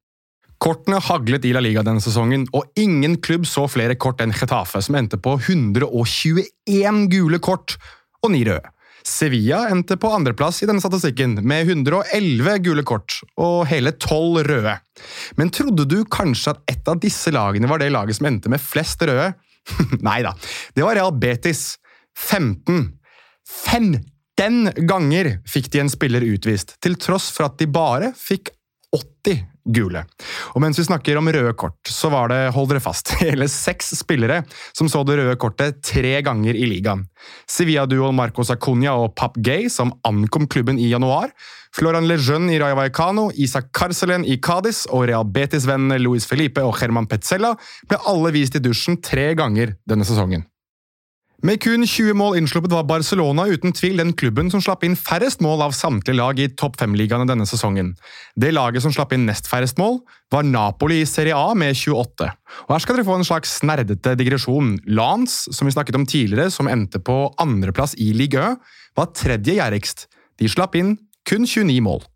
Kortene 0.65 0.97
haglet 1.03 1.45
i 1.45 1.53
La 1.53 1.61
Liga 1.61 1.83
denne 1.85 2.01
sesongen, 2.01 2.47
og 2.57 2.73
ingen 2.81 3.19
klubb 3.21 3.45
så 3.45 3.67
flere 3.69 3.99
kort 4.01 4.23
enn 4.25 4.33
Getafe, 4.33 4.81
som 4.81 4.97
endte 4.97 5.21
på 5.21 5.37
121 5.37 7.05
gule 7.13 7.43
kort 7.45 7.77
og 8.25 8.33
ni 8.33 8.47
røde. 8.49 8.74
Sevilla 9.05 9.67
endte 9.69 9.99
på 10.01 10.09
andreplass 10.17 10.63
i 10.65 10.69
denne 10.69 10.81
statistikken, 10.81 11.37
med 11.45 11.69
111 11.69 12.59
gule 12.65 12.85
kort 12.89 13.19
og 13.37 13.67
hele 13.69 13.93
12 13.93 14.45
røde. 14.49 14.75
Men 15.37 15.53
trodde 15.53 15.85
du 15.91 15.99
kanskje 16.09 16.55
at 16.55 16.73
et 16.73 16.89
av 16.89 17.01
disse 17.03 17.33
lagene 17.35 17.69
var 17.69 17.83
det 17.83 17.93
laget 17.93 18.19
som 18.19 18.31
endte 18.31 18.53
med 18.53 18.63
flest 18.65 19.05
røde? 19.05 19.35
Nei 20.09 20.21
da, 20.25 20.33
det 20.77 20.87
var 20.87 20.97
Real 20.97 21.13
Betis. 21.21 21.75
15. 22.15 22.93
15 23.45 24.87
ganger 24.89 25.33
fikk 25.51 25.73
de 25.75 25.83
en 25.83 25.91
spiller 25.91 26.25
utvist, 26.25 26.77
til 26.81 26.95
tross 27.01 27.27
for 27.35 27.49
at 27.49 27.59
de 27.59 27.67
bare 27.69 28.13
fikk 28.17 28.53
80 28.95 29.43
gule. 29.65 30.05
Og 30.55 30.63
mens 30.65 30.79
vi 30.79 30.87
snakker 30.87 31.19
om 31.19 31.31
røde 31.33 31.55
kort, 31.59 31.79
så 31.89 32.11
var 32.13 32.31
det, 32.33 32.41
hold 32.55 32.71
dere 32.73 32.83
fast, 32.85 33.15
hele 33.25 33.49
seks 33.51 33.95
spillere 33.99 34.43
som 34.77 34.91
så 34.91 35.05
det 35.07 35.19
røde 35.21 35.37
kortet 35.41 35.83
tre 35.85 36.19
ganger 36.25 36.57
i 36.57 36.69
ligaen. 36.69 37.07
Sevilla-duoen 37.51 38.17
Marcos 38.17 38.53
Acuña 38.53 38.97
og 39.01 39.15
Pap 39.17 39.39
Gay, 39.41 39.69
som 39.73 39.95
ankom 40.05 40.49
klubben 40.51 40.81
i 40.81 40.91
januar, 40.93 41.33
Floran 41.75 42.07
Lejeune 42.07 42.53
i 42.55 42.59
Rayo 42.63 42.77
Vallecano, 42.79 43.31
Isak 43.35 43.73
Karselen 43.75 44.23
i 44.25 44.37
Cádiz 44.39 44.85
og 44.87 45.09
Real 45.11 45.27
Betis-vennene 45.27 45.99
Luis 45.99 46.29
Felipe 46.31 46.63
og 46.63 46.77
German 46.79 47.09
Petzella 47.11 47.55
ble 47.91 47.99
alle 48.07 48.31
vist 48.37 48.55
i 48.55 48.63
dusjen 48.63 49.01
tre 49.03 49.33
ganger 49.35 49.75
denne 49.89 50.07
sesongen. 50.07 50.47
Med 51.45 51.59
kun 51.61 51.83
20 51.85 52.15
mål 52.17 52.39
innsluppet 52.39 52.73
var 52.73 52.87
Barcelona 52.89 53.45
uten 53.53 53.75
tvil 53.77 53.99
den 54.01 54.15
klubben 54.17 54.49
som 54.49 54.63
slapp 54.65 54.81
inn 54.87 54.95
færrest 54.97 55.43
mål 55.45 55.61
av 55.67 55.75
samtlige 55.77 56.17
lag 56.17 56.39
i 56.41 56.47
topp 56.57 56.79
fem-ligaene 56.81 57.27
denne 57.29 57.45
sesongen. 57.45 57.91
Det 58.33 58.49
laget 58.55 58.81
som 58.81 58.95
slapp 58.97 59.13
inn 59.13 59.27
nest 59.29 59.51
færrest 59.51 59.77
mål, 59.77 59.99
var 60.33 60.47
Napoli 60.49 61.03
i 61.03 61.09
Serie 61.09 61.37
A 61.37 61.53
med 61.53 61.77
28. 61.77 62.31
Og 62.65 62.73
Her 62.73 62.81
skal 62.81 62.97
dere 62.97 63.09
få 63.11 63.19
en 63.19 63.29
slags 63.29 63.59
nerdete 63.61 64.17
digresjon. 64.17 64.79
Lance, 64.89 65.53
som 65.53 65.69
vi 65.69 65.77
snakket 65.77 66.01
om 66.01 66.09
tidligere, 66.09 66.49
som 66.49 66.71
endte 66.73 67.03
på 67.05 67.19
andreplass 67.37 67.93
i 68.01 68.15
Ligue 68.17 68.41
1, 68.41 68.57
var 68.97 69.13
tredje 69.13 69.61
gjerrigst. 69.61 70.09
De 70.41 70.49
slapp 70.49 70.81
inn 70.81 70.97
kun 71.29 71.45
29 71.45 71.77
mål. 71.85 72.07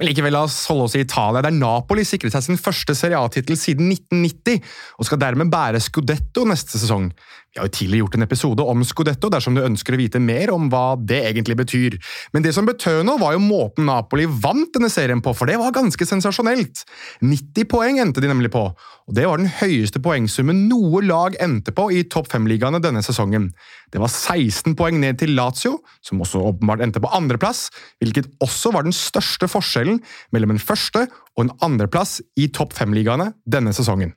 Men 0.00 0.08
likevel, 0.08 0.32
la 0.34 0.46
oss 0.48 0.64
holde 0.66 0.88
oss 0.88 0.94
i 0.96 1.02
Italia, 1.04 1.44
der 1.44 1.54
Napoli 1.54 2.02
sikret 2.08 2.34
seg 2.34 2.42
sin 2.42 2.58
første 2.58 2.94
Serie 2.98 3.20
A-tittel 3.20 3.54
siden 3.60 3.92
1990, 3.92 4.58
og 4.98 5.06
skal 5.06 5.20
dermed 5.22 5.52
bære 5.52 5.78
Scudetto 5.84 6.42
neste 6.48 6.80
sesong. 6.80 7.12
Vi 7.52 7.60
har 7.60 7.66
jo 7.68 7.72
tidligere 7.76 8.06
gjort 8.06 8.14
en 8.16 8.24
episode 8.24 8.64
om 8.64 8.82
Scudetto, 8.88 9.28
dersom 9.28 9.52
du 9.52 9.60
ønsker 9.60 9.92
å 9.92 9.98
vite 10.00 10.20
mer 10.24 10.48
om 10.54 10.70
hva 10.72 10.94
det 10.96 11.18
egentlig 11.28 11.58
betyr. 11.58 11.98
Men 12.32 12.46
det 12.46 12.54
som 12.56 12.64
betød 12.64 13.02
noe, 13.04 13.20
var 13.20 13.34
jo 13.34 13.42
måten 13.44 13.84
Napoli 13.84 14.24
vant 14.24 14.70
denne 14.72 14.88
serien 14.88 15.20
på, 15.20 15.34
for 15.36 15.50
det 15.50 15.58
var 15.60 15.74
ganske 15.76 16.06
sensasjonelt. 16.08 16.80
90 17.20 17.68
poeng 17.68 18.00
endte 18.00 18.24
de 18.24 18.30
nemlig 18.30 18.48
på, 18.54 18.62
og 18.72 19.18
det 19.18 19.26
var 19.28 19.42
den 19.42 19.52
høyeste 19.58 20.00
poengsummen 20.00 20.64
noe 20.70 21.04
lag 21.04 21.36
endte 21.44 21.76
på 21.76 21.90
i 21.92 22.06
topp 22.08 22.32
fem-ligaene 22.32 22.80
denne 22.80 23.04
sesongen. 23.04 23.50
Det 23.92 24.00
var 24.00 24.08
16 24.08 24.72
poeng 24.78 25.02
ned 25.04 25.20
til 25.20 25.36
Lazio, 25.36 25.82
som 26.00 26.24
også 26.24 26.40
åpenbart 26.54 26.80
endte 26.88 27.04
på 27.04 27.12
andreplass, 27.12 27.66
hvilket 28.00 28.32
også 28.40 28.72
var 28.72 28.88
den 28.88 28.96
største 28.96 29.50
forskjellen 29.52 30.00
mellom 30.32 30.56
en 30.56 30.64
første 30.72 31.04
og 31.36 31.44
en 31.44 31.54
andreplass 31.68 32.22
i 32.40 32.48
topp 32.48 32.72
fem-ligaene 32.80 33.34
denne 33.44 33.76
sesongen. 33.76 34.16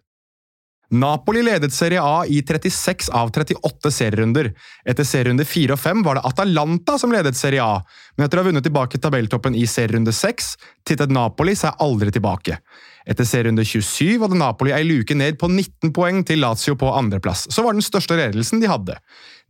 Napoli 0.89 1.41
ledet 1.43 1.73
Serie 1.73 2.01
A 2.01 2.25
i 2.27 2.41
36 2.41 3.09
av 3.09 3.31
38 3.31 3.91
serierunder. 3.91 4.51
Etter 4.85 5.07
serierunde 5.07 5.45
4 5.45 5.73
og 5.73 5.81
5 5.81 6.03
var 6.05 6.19
det 6.19 6.25
Atalanta 6.29 6.97
som 7.01 7.13
ledet 7.13 7.37
Serie 7.37 7.63
A, 7.63 7.79
men 8.15 8.25
etter 8.25 8.39
å 8.39 8.43
ha 8.43 8.49
vunnet 8.49 8.65
tilbake 8.65 9.01
tabelltoppen 9.01 9.57
i 9.57 9.65
serierunde 9.69 10.13
6, 10.13 10.51
tittet 10.85 11.13
Napoli 11.13 11.55
seg 11.57 11.81
aldri 11.81 12.13
tilbake. 12.13 12.59
Etter 13.05 13.25
serierunde 13.27 13.65
27 13.65 14.21
hadde 14.21 14.37
Napoli 14.37 14.73
ei 14.73 14.85
luke 14.85 15.17
ned 15.17 15.37
på 15.41 15.49
19 15.49 15.93
poeng 15.93 16.23
til 16.25 16.41
Lazio 16.41 16.77
på 16.77 16.89
andreplass, 16.93 17.45
så 17.53 17.65
var 17.65 17.77
den 17.77 17.85
største 17.85 18.17
ledelsen 18.17 18.61
de 18.61 18.69
hadde. 18.69 18.97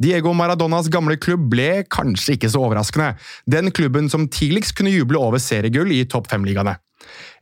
Diego 0.02 0.34
Maradonas 0.36 0.90
gamle 0.92 1.16
klubb 1.20 1.48
ble 1.52 1.86
kanskje 1.92 2.36
ikke 2.36 2.52
så 2.52 2.66
overraskende, 2.68 3.14
den 3.48 3.72
klubben 3.76 4.12
som 4.12 4.28
tidligst 4.28 4.76
kunne 4.76 4.92
juble 4.92 5.20
over 5.20 5.40
seriegull 5.40 5.92
i 5.96 6.04
topp 6.08 6.28
fem-ligaene. 6.32 6.76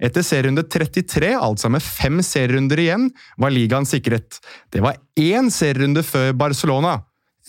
Etter 0.04 0.26
serierunde 0.26 0.66
33, 0.68 1.34
altså 1.38 1.70
med 1.72 1.84
fem 1.86 2.22
serierunder 2.26 2.80
igjen, 2.80 3.10
var 3.38 3.54
ligaen 3.54 3.88
sikret. 3.88 4.40
Det 4.74 4.84
var 4.84 5.00
én 5.20 5.52
serierunde 5.54 6.04
før 6.06 6.34
Barcelona, 6.38 7.00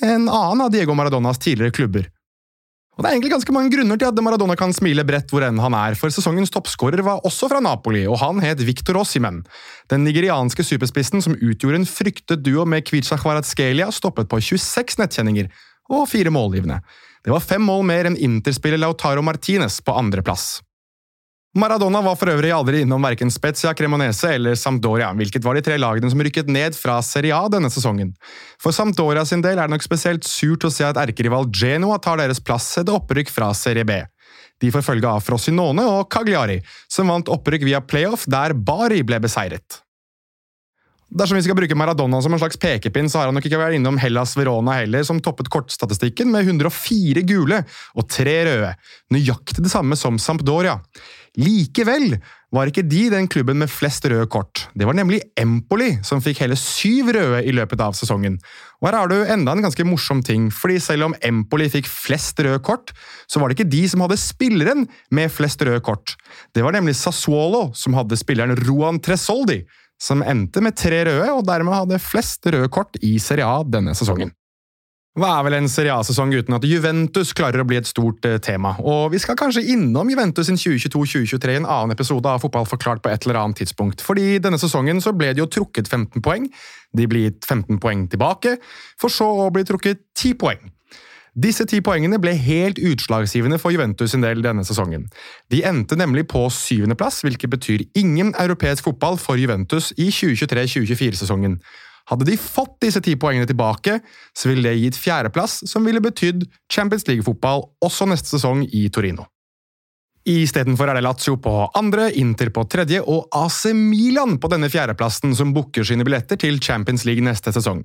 en 0.03 0.27
annen 0.27 0.67
av 0.67 0.75
Diego 0.75 0.95
Maradonas 0.99 1.39
tidligere 1.39 1.75
klubber. 1.75 2.11
Og 2.95 3.03
Det 3.03 3.09
er 3.09 3.17
egentlig 3.17 3.33
ganske 3.33 3.55
mange 3.55 3.73
grunner 3.75 3.99
til 3.99 4.07
at 4.07 4.21
Maradona 4.23 4.55
kan 4.55 4.73
smile 4.75 5.03
bredt 5.07 5.33
hvor 5.35 5.43
enn 5.43 5.59
han 5.59 5.75
er, 5.75 5.97
for 5.99 6.15
sesongens 6.15 6.53
toppskårer 6.55 7.03
var 7.03 7.25
også 7.27 7.49
fra 7.51 7.59
Napoli, 7.63 8.05
og 8.07 8.21
han 8.21 8.39
het 8.45 8.63
Victor 8.63 9.01
Ossimen. 9.01 9.41
Den 9.91 10.05
nigerianske 10.07 10.63
superspissen 10.63 11.25
som 11.25 11.35
utgjorde 11.35 11.81
en 11.81 11.89
fryktet 11.91 12.45
duo 12.47 12.63
med 12.71 12.87
Kvicha 12.87 13.19
Kvaratskhelia, 13.19 13.91
stoppet 13.91 14.31
på 14.31 14.39
26 14.39 15.01
nettkjenninger 15.03 15.51
og 15.91 16.07
fire 16.13 16.31
målgivende. 16.31 16.79
Det 17.27 17.35
var 17.35 17.43
fem 17.43 17.67
mål 17.67 17.83
mer 17.89 18.07
enn 18.07 18.21
interspiller 18.21 18.79
Lautaro 18.79 19.25
Martinez 19.27 19.81
på 19.83 19.97
andreplass. 19.99 20.61
Maradona 21.55 22.01
var 22.03 22.17
for 22.19 22.33
øvrig 22.33 22.49
aldri 22.51 22.81
innom 22.83 23.05
verken 23.07 23.31
Spezia, 23.31 23.71
Cremonese 23.79 24.33
eller 24.35 24.57
Sampdoria, 24.59 25.13
hvilket 25.15 25.45
var 25.45 25.55
de 25.55 25.63
tre 25.63 25.77
lagene 25.79 26.09
som 26.11 26.23
rykket 26.27 26.51
ned 26.51 26.75
fra 26.75 26.97
Serie 27.07 27.37
A 27.37 27.47
denne 27.53 27.71
sesongen. 27.71 28.11
For 28.59 28.75
Sampdoria 28.75 29.23
sin 29.29 29.45
del 29.45 29.61
er 29.61 29.69
det 29.69 29.77
nok 29.77 29.87
spesielt 29.87 30.27
surt 30.27 30.67
å 30.67 30.73
se 30.75 30.83
at 30.89 30.99
erkerival 30.99 31.47
Genoa 31.55 32.01
tar 32.03 32.19
deres 32.19 32.43
plass 32.43 32.73
etter 32.83 32.99
opprykk 32.99 33.31
fra 33.31 33.53
Serie 33.55 33.87
B. 33.87 34.01
De 34.59 34.73
får 34.75 34.83
følge 34.83 35.07
av 35.07 35.23
Frosinone 35.23 35.87
og 35.87 36.11
Cagliari, 36.11 36.59
som 36.91 37.15
vant 37.15 37.31
opprykk 37.31 37.69
via 37.71 37.85
playoff, 37.87 38.27
der 38.27 38.57
Bari 38.59 39.05
ble 39.07 39.23
beseiret. 39.23 39.84
Dersom 41.15 41.39
vi 41.39 41.45
skal 41.47 41.55
bruke 41.55 41.77
Maradona 41.79 42.19
som 42.25 42.35
en 42.35 42.41
slags 42.43 42.59
pekepinn, 42.59 43.07
så 43.07 43.21
har 43.21 43.29
han 43.31 43.37
nok 43.39 43.45
ikke 43.47 43.59
vært 43.61 43.77
innom 43.77 44.01
Hellas 44.03 44.33
Verona 44.35 44.81
heller, 44.81 45.05
som 45.07 45.21
toppet 45.23 45.47
kortstatistikken 45.53 46.33
med 46.33 46.49
104 46.49 47.23
gule 47.29 47.61
og 47.95 48.09
tre 48.11 48.41
røde. 48.49 48.73
Nøyaktig 49.15 49.63
det 49.63 49.71
samme 49.71 49.95
som 50.01 50.19
Sampdoria. 50.19 50.81
Likevel 51.39 52.17
var 52.55 52.71
ikke 52.71 52.85
de 52.87 53.05
den 53.11 53.29
klubben 53.31 53.59
med 53.63 53.71
flest 53.71 54.05
røde 54.11 54.27
kort. 54.31 54.65
Det 54.75 54.87
var 54.87 54.95
nemlig 54.99 55.21
Empoli 55.39 55.93
som 56.07 56.23
fikk 56.23 56.43
hele 56.43 56.59
syv 56.59 57.13
røde 57.15 57.45
i 57.47 57.55
løpet 57.55 57.83
av 57.83 57.95
sesongen. 57.99 58.41
Og 58.83 58.91
her 58.91 58.99
har 58.99 59.11
du 59.11 59.17
enda 59.23 59.55
en 59.55 59.63
ganske 59.63 59.87
morsom 59.87 60.23
ting, 60.27 60.51
fordi 60.55 60.81
selv 60.83 61.09
om 61.09 61.17
Empoli 61.23 61.71
fikk 61.71 61.91
flest 61.91 62.43
røde 62.43 62.59
kort, 62.67 62.91
så 63.31 63.39
var 63.39 63.51
det 63.51 63.59
ikke 63.59 63.71
de 63.71 63.85
som 63.91 64.03
hadde 64.03 64.19
spilleren 64.19 64.87
med 65.15 65.31
flest 65.35 65.63
røde 65.63 65.83
kort. 65.87 66.15
Det 66.55 66.67
var 66.67 66.75
nemlig 66.75 66.99
Sassuolo 66.99 67.69
som 67.79 67.95
hadde 67.99 68.19
spilleren 68.19 68.59
Roan 68.67 69.03
Tresoldi, 69.03 69.63
som 70.01 70.23
endte 70.23 70.63
med 70.65 70.77
tre 70.79 71.05
røde 71.09 71.29
og 71.33 71.45
dermed 71.49 71.75
hadde 71.75 72.03
flest 72.03 72.47
røde 72.47 72.71
kort 72.73 72.99
i 73.03 73.17
Serie 73.23 73.47
A 73.47 73.63
denne 73.67 73.95
sesongen. 73.97 74.35
Hva 75.15 75.29
er 75.31 75.45
vel 75.47 75.55
en 75.61 75.69
Serie 75.71 75.95
A-sesong 75.95 76.33
uten 76.35 76.57
at 76.57 76.65
Juventus 76.67 77.31
klarer 77.39 77.63
å 77.63 77.67
bli 77.71 77.77
et 77.79 77.87
stort 77.87 78.27
eh, 78.27 78.41
tema? 78.43 78.73
Og 78.83 79.13
vi 79.13 79.21
skal 79.23 79.39
kanskje 79.39 79.63
innom 79.71 80.09
Juventus 80.11 80.49
sin 80.49 80.59
2022-2023 80.59 81.55
i 81.55 81.61
en 81.61 81.69
annen 81.71 81.95
episode 81.95 82.27
av 82.27 82.43
Fotball 82.43 82.67
forklart 82.67 83.05
på 83.05 83.13
et 83.13 83.23
eller 83.23 83.39
annet 83.39 83.63
tidspunkt, 83.63 84.03
fordi 84.03 84.41
denne 84.43 84.59
sesongen 84.59 84.99
så 85.05 85.15
ble 85.15 85.31
det 85.31 85.45
jo 85.45 85.47
trukket 85.61 85.87
15 85.87 86.19
poeng, 86.19 86.49
de 86.99 87.07
blir 87.07 87.29
gitt 87.29 87.47
15 87.47 87.79
poeng 87.79 88.09
tilbake, 88.11 88.57
for 88.99 89.15
så 89.15 89.31
å 89.45 89.53
bli 89.55 89.63
trukket 89.69 90.03
10 90.19 90.35
poeng. 90.43 90.74
Disse 91.35 91.65
ti 91.67 91.81
poengene 91.83 92.21
ble 92.23 92.37
helt 92.39 92.79
utslagsgivende 92.79 93.59
for 93.59 93.75
Juventus 93.75 94.13
sin 94.15 94.23
del 94.23 94.43
denne 94.45 94.63
sesongen. 94.67 95.09
De 95.51 95.65
endte 95.67 95.99
nemlig 95.99 96.29
på 96.31 96.45
syvendeplass, 96.55 97.25
hvilket 97.27 97.51
betyr 97.51 97.83
ingen 97.99 98.31
europeisk 98.39 98.87
fotball 98.87 99.19
for 99.19 99.41
Juventus 99.41 99.91
i 99.99 100.13
2023-2024-sesongen. 100.15 101.59
Hadde 102.13 102.29
de 102.29 102.39
fått 102.39 102.77
disse 102.85 103.03
ti 103.03 103.17
poengene 103.19 103.49
tilbake, 103.51 103.99
så 104.37 104.51
ville 104.53 104.69
det 104.69 104.79
gitt 104.79 105.01
fjerdeplass, 105.01 105.65
som 105.67 105.87
ville 105.89 106.05
betydd 106.05 106.45
Champions 106.71 107.09
League-fotball 107.09 107.65
også 107.83 108.07
neste 108.07 108.37
sesong 108.37 108.63
i 108.71 108.87
Torino. 108.95 109.27
Istedenfor 110.25 110.89
er 110.89 110.97
det 110.97 111.05
Lazio 111.05 111.35
på 111.37 111.53
andre, 111.77 112.07
Inter 112.17 112.49
på 112.55 112.63
tredje 112.71 113.03
og 113.03 113.27
AC 113.37 113.67
Milan 113.77 114.39
på 114.41 114.49
denne 114.49 114.71
fjerdeplassen 114.73 115.35
som 115.37 115.53
booker 115.53 115.85
sine 115.85 116.07
billetter 116.07 116.39
til 116.41 116.63
Champions 116.65 117.05
League 117.05 117.25
neste 117.25 117.53
sesong. 117.53 117.83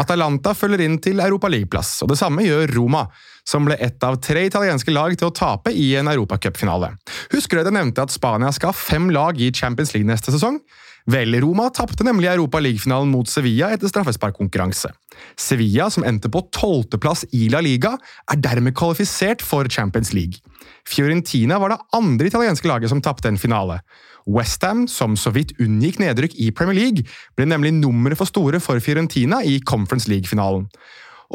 Atalanta 0.00 0.54
følger 0.56 0.84
inn 0.84 0.96
til 1.02 1.22
Europaligaplass, 1.22 1.96
og 2.04 2.10
det 2.12 2.18
samme 2.20 2.44
gjør 2.46 2.72
Roma, 2.74 3.04
som 3.46 3.66
ble 3.68 3.76
ett 3.82 4.02
av 4.06 4.18
tre 4.24 4.46
italienske 4.48 4.94
lag 4.94 5.14
til 5.18 5.28
å 5.28 5.34
tape 5.34 5.72
i 5.74 5.92
en 5.98 6.10
europacupfinale. 6.10 6.94
Husker 7.34 7.60
dere 7.60 7.74
nevnte 7.74 8.04
at 8.04 8.14
Spania 8.14 8.52
skal 8.54 8.72
ha 8.72 8.76
fem 8.78 9.10
lag 9.14 9.38
i 9.40 9.52
Champions 9.54 9.94
League 9.94 10.08
neste 10.08 10.34
sesong? 10.34 10.60
Vel, 11.04 11.36
Roma 11.42 11.66
tapte 11.68 12.04
nemlig 12.06 12.30
Europa 12.30 12.62
League-finalen 12.64 13.10
mot 13.12 13.28
Sevilla 13.28 13.68
etter 13.74 13.90
straffesparkkonkurranse. 13.90 14.88
Sevilla, 15.36 15.90
som 15.92 16.06
endte 16.08 16.30
på 16.32 16.40
tolvteplass 16.56 17.26
i 17.36 17.50
La 17.52 17.60
Liga, 17.60 17.92
er 18.32 18.40
dermed 18.40 18.72
kvalifisert 18.78 19.44
for 19.44 19.68
Champions 19.68 20.14
League. 20.16 20.40
Fiorentina 20.88 21.58
var 21.60 21.74
det 21.74 21.82
andre 21.92 22.30
italienske 22.30 22.68
laget 22.70 22.92
som 22.92 23.04
tapte 23.04 23.28
en 23.28 23.40
finale. 23.40 23.82
Westham, 24.24 24.86
som 24.88 25.12
så 25.20 25.34
vidt 25.34 25.52
unngikk 25.60 26.00
nedrykk 26.00 26.38
i 26.40 26.48
Premier 26.56 26.78
League, 26.78 27.04
ble 27.36 27.50
nemlig 27.52 27.74
nummeret 27.76 28.16
for 28.16 28.30
store 28.30 28.60
for 28.64 28.80
Fiorentina 28.80 29.42
i 29.44 29.58
Conference 29.60 30.08
League-finalen. 30.08 30.70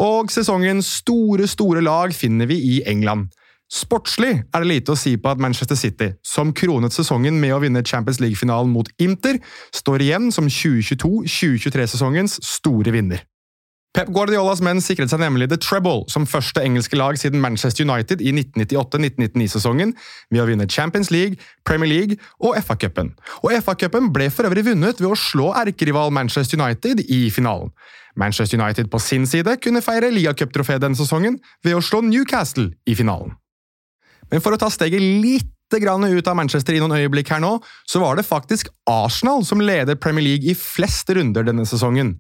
Og 0.02 0.34
sesongens 0.34 0.90
store, 1.04 1.46
store 1.50 1.86
lag 1.86 2.14
finner 2.16 2.50
vi 2.50 2.58
i 2.58 2.82
England. 2.90 3.30
Sportslig 3.70 4.32
er 4.42 4.64
det 4.64 4.70
lite 4.70 4.96
å 4.96 4.98
si 4.98 5.14
på 5.22 5.30
at 5.30 5.42
Manchester 5.42 5.78
City, 5.78 6.10
som 6.26 6.50
kronet 6.58 6.96
sesongen 6.96 7.38
med 7.38 7.54
å 7.54 7.60
vinne 7.62 7.86
Champions 7.86 8.18
League-finalen 8.18 8.72
mot 8.74 8.90
Inter, 8.98 9.38
står 9.76 10.02
igjen 10.08 10.32
som 10.34 10.50
2022-2023-sesongens 10.50 12.40
store 12.46 12.96
vinner. 12.96 13.22
Pep 13.94 14.10
Guardiolas 14.14 14.62
menn 14.62 14.82
sikret 14.86 15.10
seg 15.10 15.22
nemlig 15.22 15.48
the 15.50 15.58
treble 15.58 16.04
som 16.14 16.28
første 16.30 16.62
engelske 16.62 16.98
lag 16.98 17.18
siden 17.18 17.42
Manchester 17.42 17.86
United 17.86 18.22
i 18.22 18.34
1998-1999-sesongen 18.38 19.96
ved 20.30 20.44
å 20.44 20.46
vinne 20.50 20.70
Champions 20.70 21.10
League, 21.14 21.42
Premier 21.66 21.90
League 21.90 22.20
og 22.38 22.58
FA-cupen. 22.62 23.16
Og 23.42 23.54
FA-cupen 23.66 24.12
ble 24.14 24.30
for 24.34 24.50
øvrig 24.50 24.68
vunnet 24.70 25.02
ved 25.02 25.10
å 25.10 25.18
slå 25.18 25.50
erkerival 25.58 26.14
Manchester 26.14 26.58
United 26.62 27.02
i 27.06 27.28
finalen. 27.34 27.74
Manchester 28.18 28.62
United 28.62 28.90
på 28.94 29.02
sin 29.02 29.26
side 29.30 29.58
kunne 29.62 29.82
feire 29.86 30.14
ligacup-trofé 30.14 30.78
denne 30.82 30.98
sesongen 30.98 31.38
ved 31.66 31.78
å 31.78 31.84
slå 31.86 32.02
Newcastle 32.06 32.70
i 32.90 32.98
finalen. 32.98 33.38
Men 34.30 34.44
for 34.44 34.56
å 34.56 34.62
ta 34.62 34.70
steget 34.74 35.02
litt 35.02 35.56
ut 35.70 36.28
av 36.28 36.34
Manchester 36.34 36.74
i 36.74 36.80
noen 36.82 36.96
øyeblikk 36.98 37.30
her 37.30 37.42
nå, 37.44 37.60
så 37.86 38.00
var 38.02 38.18
det 38.18 38.26
faktisk 38.26 38.72
Arsenal 38.90 39.44
som 39.46 39.62
leder 39.62 40.00
Premier 40.02 40.26
League 40.26 40.50
i 40.50 40.56
flest 40.58 41.12
runder 41.14 41.46
denne 41.46 41.62
sesongen. 41.70 42.16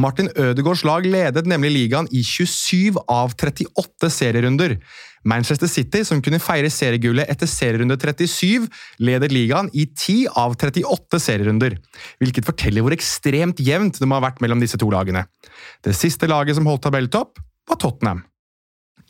Martin 0.00 0.30
Ødegaards 0.34 0.86
lag 0.88 1.04
ledet 1.06 1.44
nemlig 1.46 1.70
ligaen 1.74 2.08
i 2.10 2.22
27 2.24 2.96
av 3.04 3.36
38 3.36 4.10
serierunder. 4.10 4.78
Manchester 5.24 5.68
City, 5.70 6.02
som 6.04 6.20
kunne 6.24 6.40
feire 6.42 6.72
seriegullet 6.72 7.30
etter 7.32 7.48
serierunde 7.48 7.96
37, 8.00 8.66
leder 9.04 9.32
ligaen 9.32 9.70
i 9.72 9.86
10 9.86 10.34
av 10.40 10.56
38 10.56 11.20
serierunder, 11.22 11.78
hvilket 12.20 12.48
forteller 12.48 12.84
hvor 12.84 12.96
ekstremt 12.96 13.62
jevnt 13.64 14.00
det 14.00 14.08
må 14.08 14.18
ha 14.18 14.26
vært 14.26 14.42
mellom 14.44 14.60
disse 14.60 14.80
to 14.80 14.90
lagene. 14.92 15.24
Det 15.84 15.96
siste 15.96 16.28
laget 16.28 16.58
som 16.58 16.68
holdt 16.68 16.84
tabelltopp, 16.88 17.40
var 17.68 17.80
Tottenham. 17.80 18.24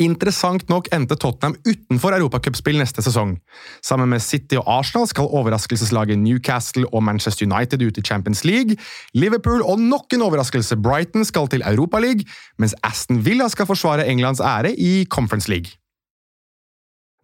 Interessant 0.02 0.64
nok 0.68 0.88
endte 0.94 1.16
Tottenham 1.20 1.54
utenfor 1.62 2.16
europacupspill 2.16 2.80
neste 2.80 3.02
sesong. 3.04 3.36
Sammen 3.84 4.10
med 4.10 4.22
City 4.24 4.58
og 4.58 4.66
Arsenal 4.80 5.06
skal 5.10 5.30
overraskelseslaget 5.30 6.18
Newcastle 6.18 6.88
og 6.90 7.04
Manchester 7.06 7.46
United 7.46 7.84
ut 7.84 8.00
i 8.00 8.02
Champions 8.02 8.44
League. 8.44 8.74
Liverpool 9.14 9.62
og 9.62 9.78
nok 9.80 10.16
en 10.16 10.26
overraskelse 10.26 10.80
Brighton 10.82 11.24
skal 11.24 11.48
til 11.48 11.62
Europaligaen, 11.62 12.26
mens 12.58 12.74
Aston 12.82 13.22
Villa 13.24 13.48
skal 13.48 13.70
forsvare 13.70 14.08
Englands 14.10 14.42
ære 14.42 14.74
i 14.74 15.04
Conference 15.10 15.50
League. 15.50 15.78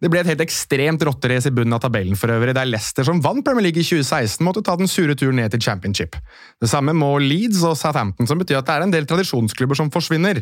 Det 0.01 0.09
ble 0.09 0.23
et 0.23 0.31
helt 0.31 0.41
ekstremt 0.41 1.03
rotterace 1.05 1.51
i 1.51 1.53
bunnen 1.53 1.75
av 1.77 1.83
tabellen 1.83 2.17
for 2.17 2.33
øvrig, 2.33 2.55
der 2.57 2.65
Leicester, 2.65 3.05
som 3.05 3.19
vant 3.21 3.45
Premier 3.45 3.67
League 3.67 3.83
i 3.83 3.85
2016, 3.85 4.41
måtte 4.47 4.63
ta 4.65 4.73
den 4.79 4.89
sure 4.89 5.13
turen 5.13 5.37
ned 5.37 5.53
til 5.53 5.61
championship. 5.61 6.17
Det 6.57 6.69
samme 6.71 6.95
må 6.97 7.13
Leeds 7.21 7.61
og 7.67 7.77
Southampton, 7.77 8.25
som 8.29 8.41
betyr 8.41 8.57
at 8.57 8.65
det 8.69 8.73
er 8.73 8.87
en 8.87 8.95
del 8.95 9.05
tradisjonsklubber 9.05 9.77
som 9.77 9.91
forsvinner. 9.93 10.41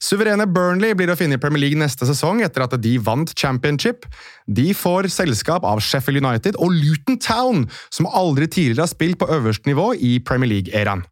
Suverene 0.00 0.46
Burnley 0.48 0.94
blir 0.96 1.12
å 1.12 1.16
finne 1.18 1.36
i 1.36 1.40
Premier 1.40 1.60
League 1.60 1.78
neste 1.78 2.08
sesong 2.08 2.40
etter 2.40 2.64
at 2.64 2.76
de 2.80 2.94
vant 3.04 3.30
championship. 3.36 4.06
De 4.48 4.70
får 4.72 5.10
selskap 5.12 5.66
av 5.68 5.82
Sheffield 5.84 6.24
United 6.24 6.56
og 6.56 6.72
Luton 6.72 7.20
Town, 7.20 7.66
som 7.92 8.08
aldri 8.08 8.48
tidligere 8.48 8.86
har 8.86 8.94
spilt 8.94 9.20
på 9.20 9.28
øverste 9.28 9.68
nivå 9.68 9.92
i 10.00 10.16
Premier 10.24 10.54
League-æraen. 10.54 11.04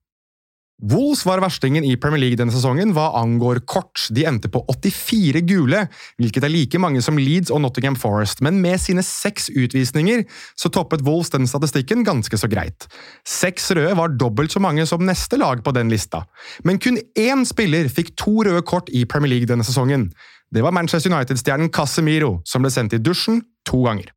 Wolves 0.78 1.24
var 1.26 1.40
verstingen 1.42 1.82
i 1.82 1.96
Premier 1.98 2.20
League 2.22 2.38
denne 2.38 2.54
sesongen 2.54 2.92
hva 2.94 3.08
angår 3.18 3.58
kort. 3.66 4.04
De 4.14 4.22
endte 4.28 4.46
på 4.52 4.60
84 4.70 5.42
gule, 5.48 5.80
hvilket 6.22 6.46
er 6.46 6.52
like 6.52 6.78
mange 6.78 7.02
som 7.02 7.18
Leeds 7.18 7.50
og 7.50 7.64
Nottingham 7.64 7.96
Forest, 7.98 8.44
men 8.46 8.60
med 8.62 8.78
sine 8.78 9.02
seks 9.02 9.48
utvisninger 9.50 10.22
så 10.54 10.70
toppet 10.70 11.02
Wolves 11.06 11.32
den 11.34 11.50
statistikken 11.50 12.06
ganske 12.06 12.38
så 12.38 12.50
greit. 12.50 12.86
Seks 13.26 13.72
røde 13.74 13.96
var 13.98 14.14
dobbelt 14.14 14.54
så 14.54 14.62
mange 14.62 14.86
som 14.86 15.02
neste 15.02 15.40
lag 15.42 15.64
på 15.66 15.74
den 15.74 15.90
lista, 15.90 16.22
men 16.62 16.78
kun 16.78 17.00
én 17.18 17.42
spiller 17.48 17.90
fikk 17.90 18.14
to 18.14 18.36
røde 18.46 18.62
kort 18.62 18.92
i 18.94 19.02
Premier 19.02 19.34
League 19.34 19.50
denne 19.50 19.66
sesongen. 19.66 20.12
Det 20.54 20.62
var 20.62 20.72
Manchester 20.72 21.10
United-stjernen 21.10 21.74
Casemiro, 21.74 22.38
som 22.46 22.62
ble 22.62 22.70
sendt 22.72 22.94
i 22.94 23.02
dusjen 23.02 23.42
to 23.66 23.82
ganger. 23.82 24.14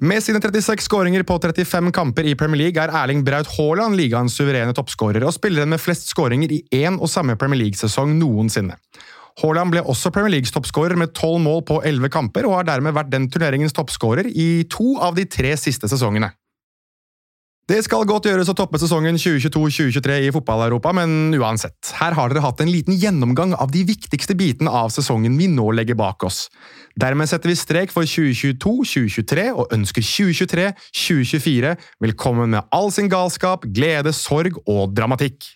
Med 0.00 0.22
sine 0.24 0.40
36 0.40 0.86
skåringer 0.86 1.22
på 1.28 1.34
35 1.36 1.90
kamper 1.92 2.24
i 2.24 2.32
Premier 2.32 2.56
League 2.56 2.80
er 2.80 2.88
Erling 3.02 3.20
Braut 3.20 3.50
Haaland 3.58 3.98
ligaens 3.98 4.32
suverene 4.32 4.72
toppskårer 4.72 5.26
og 5.28 5.34
spilleren 5.36 5.68
med 5.68 5.82
flest 5.82 6.08
skåringer 6.08 6.54
i 6.56 6.62
én 6.72 6.96
og 6.96 7.10
samme 7.12 7.36
Premier 7.36 7.60
League-sesong 7.60 8.14
noensinne. 8.16 8.78
Haaland 9.42 9.74
ble 9.74 9.82
også 9.84 10.08
Premier 10.08 10.38
Leagues 10.38 10.54
toppskårer 10.56 10.96
med 10.96 11.12
tolv 11.12 11.42
mål 11.44 11.60
på 11.68 11.82
elleve 11.84 12.08
kamper, 12.12 12.48
og 12.48 12.56
har 12.62 12.70
dermed 12.70 12.96
vært 12.96 13.12
den 13.12 13.28
turneringens 13.28 13.76
toppskårer 13.76 14.32
i 14.32 14.64
to 14.72 14.94
av 15.04 15.20
de 15.20 15.28
tre 15.28 15.52
siste 15.60 15.92
sesongene. 15.92 16.32
Det 17.70 17.84
skal 17.86 18.02
godt 18.02 18.24
gjøres 18.26 18.48
å 18.50 18.54
toppe 18.58 18.80
sesongen 18.82 19.14
2022-2023 19.14 20.14
i 20.26 20.30
fotball-Europa, 20.34 20.90
men 20.96 21.36
uansett, 21.38 21.92
her 22.00 22.16
har 22.18 22.32
dere 22.32 22.42
hatt 22.42 22.58
en 22.64 22.70
liten 22.72 22.96
gjennomgang 22.98 23.52
av 23.54 23.70
de 23.70 23.84
viktigste 23.86 24.34
bitene 24.34 24.72
av 24.74 24.90
sesongen 24.90 25.36
vi 25.38 25.46
nå 25.46 25.68
legger 25.78 25.94
bak 25.94 26.26
oss. 26.26 26.48
Dermed 26.98 27.30
setter 27.30 27.52
vi 27.52 27.54
strek 27.60 27.94
for 27.94 28.08
2022-2023 28.10 29.44
og 29.52 29.70
ønsker 29.76 30.02
2023-2024 30.02 31.76
velkommen 32.02 32.56
med 32.56 32.74
all 32.74 32.90
sin 32.90 33.12
galskap, 33.12 33.68
glede, 33.70 34.10
sorg 34.18 34.58
og 34.64 34.90
dramatikk. 34.96 35.52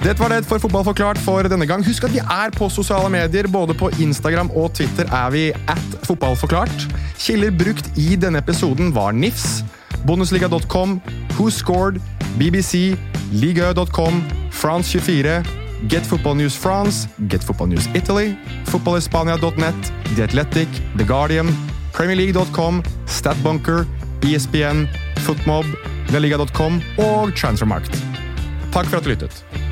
Det 0.00 0.16
var 0.18 0.32
det 0.32 0.40
for 0.48 0.58
Fotball 0.58 0.88
forklart 0.88 1.20
for 1.22 1.46
denne 1.46 1.68
gang. 1.68 1.84
Husk 1.84 2.08
at 2.08 2.16
vi 2.16 2.24
er 2.24 2.50
på 2.56 2.66
sosiale 2.72 3.12
medier. 3.12 3.46
Både 3.46 3.76
på 3.76 3.92
Instagram 4.02 4.48
og 4.56 4.72
Twitter 4.74 5.06
er 5.12 5.28
vi 5.36 5.44
at 5.52 6.00
fotballforklart. 6.08 6.88
Kilder 7.20 7.52
brukt 7.54 7.92
i 8.00 8.16
denne 8.16 8.40
episoden 8.42 8.90
var 8.96 9.12
NIFS, 9.14 9.60
Bundesliga.com, 10.06 11.00
Who 11.38 11.50
Scored, 11.50 12.00
BBC, 12.38 12.96
Liga.com, 13.32 14.22
France24, 14.50 15.44
Get 15.88 16.06
Football 16.06 16.34
News 16.36 16.56
France, 16.56 17.08
Get 17.28 17.42
Football 17.42 17.68
News 17.68 17.86
Italy, 17.94 18.36
FootballEspania.net, 18.66 19.92
The 20.16 20.22
Athletic, 20.22 20.68
The 20.96 21.04
Guardian, 21.04 21.48
PremierLeague.com, 21.92 22.82
StatBunker, 23.06 23.86
ESPN, 24.20 24.88
Footmob, 25.26 25.64
LaLiga.com 26.12 26.80
og 26.98 27.34
Transfermarkt. 27.34 27.96
Takk 28.72 28.86
for 28.86 28.96
at 28.96 29.04
du 29.04 29.10
lyttet. 29.10 29.71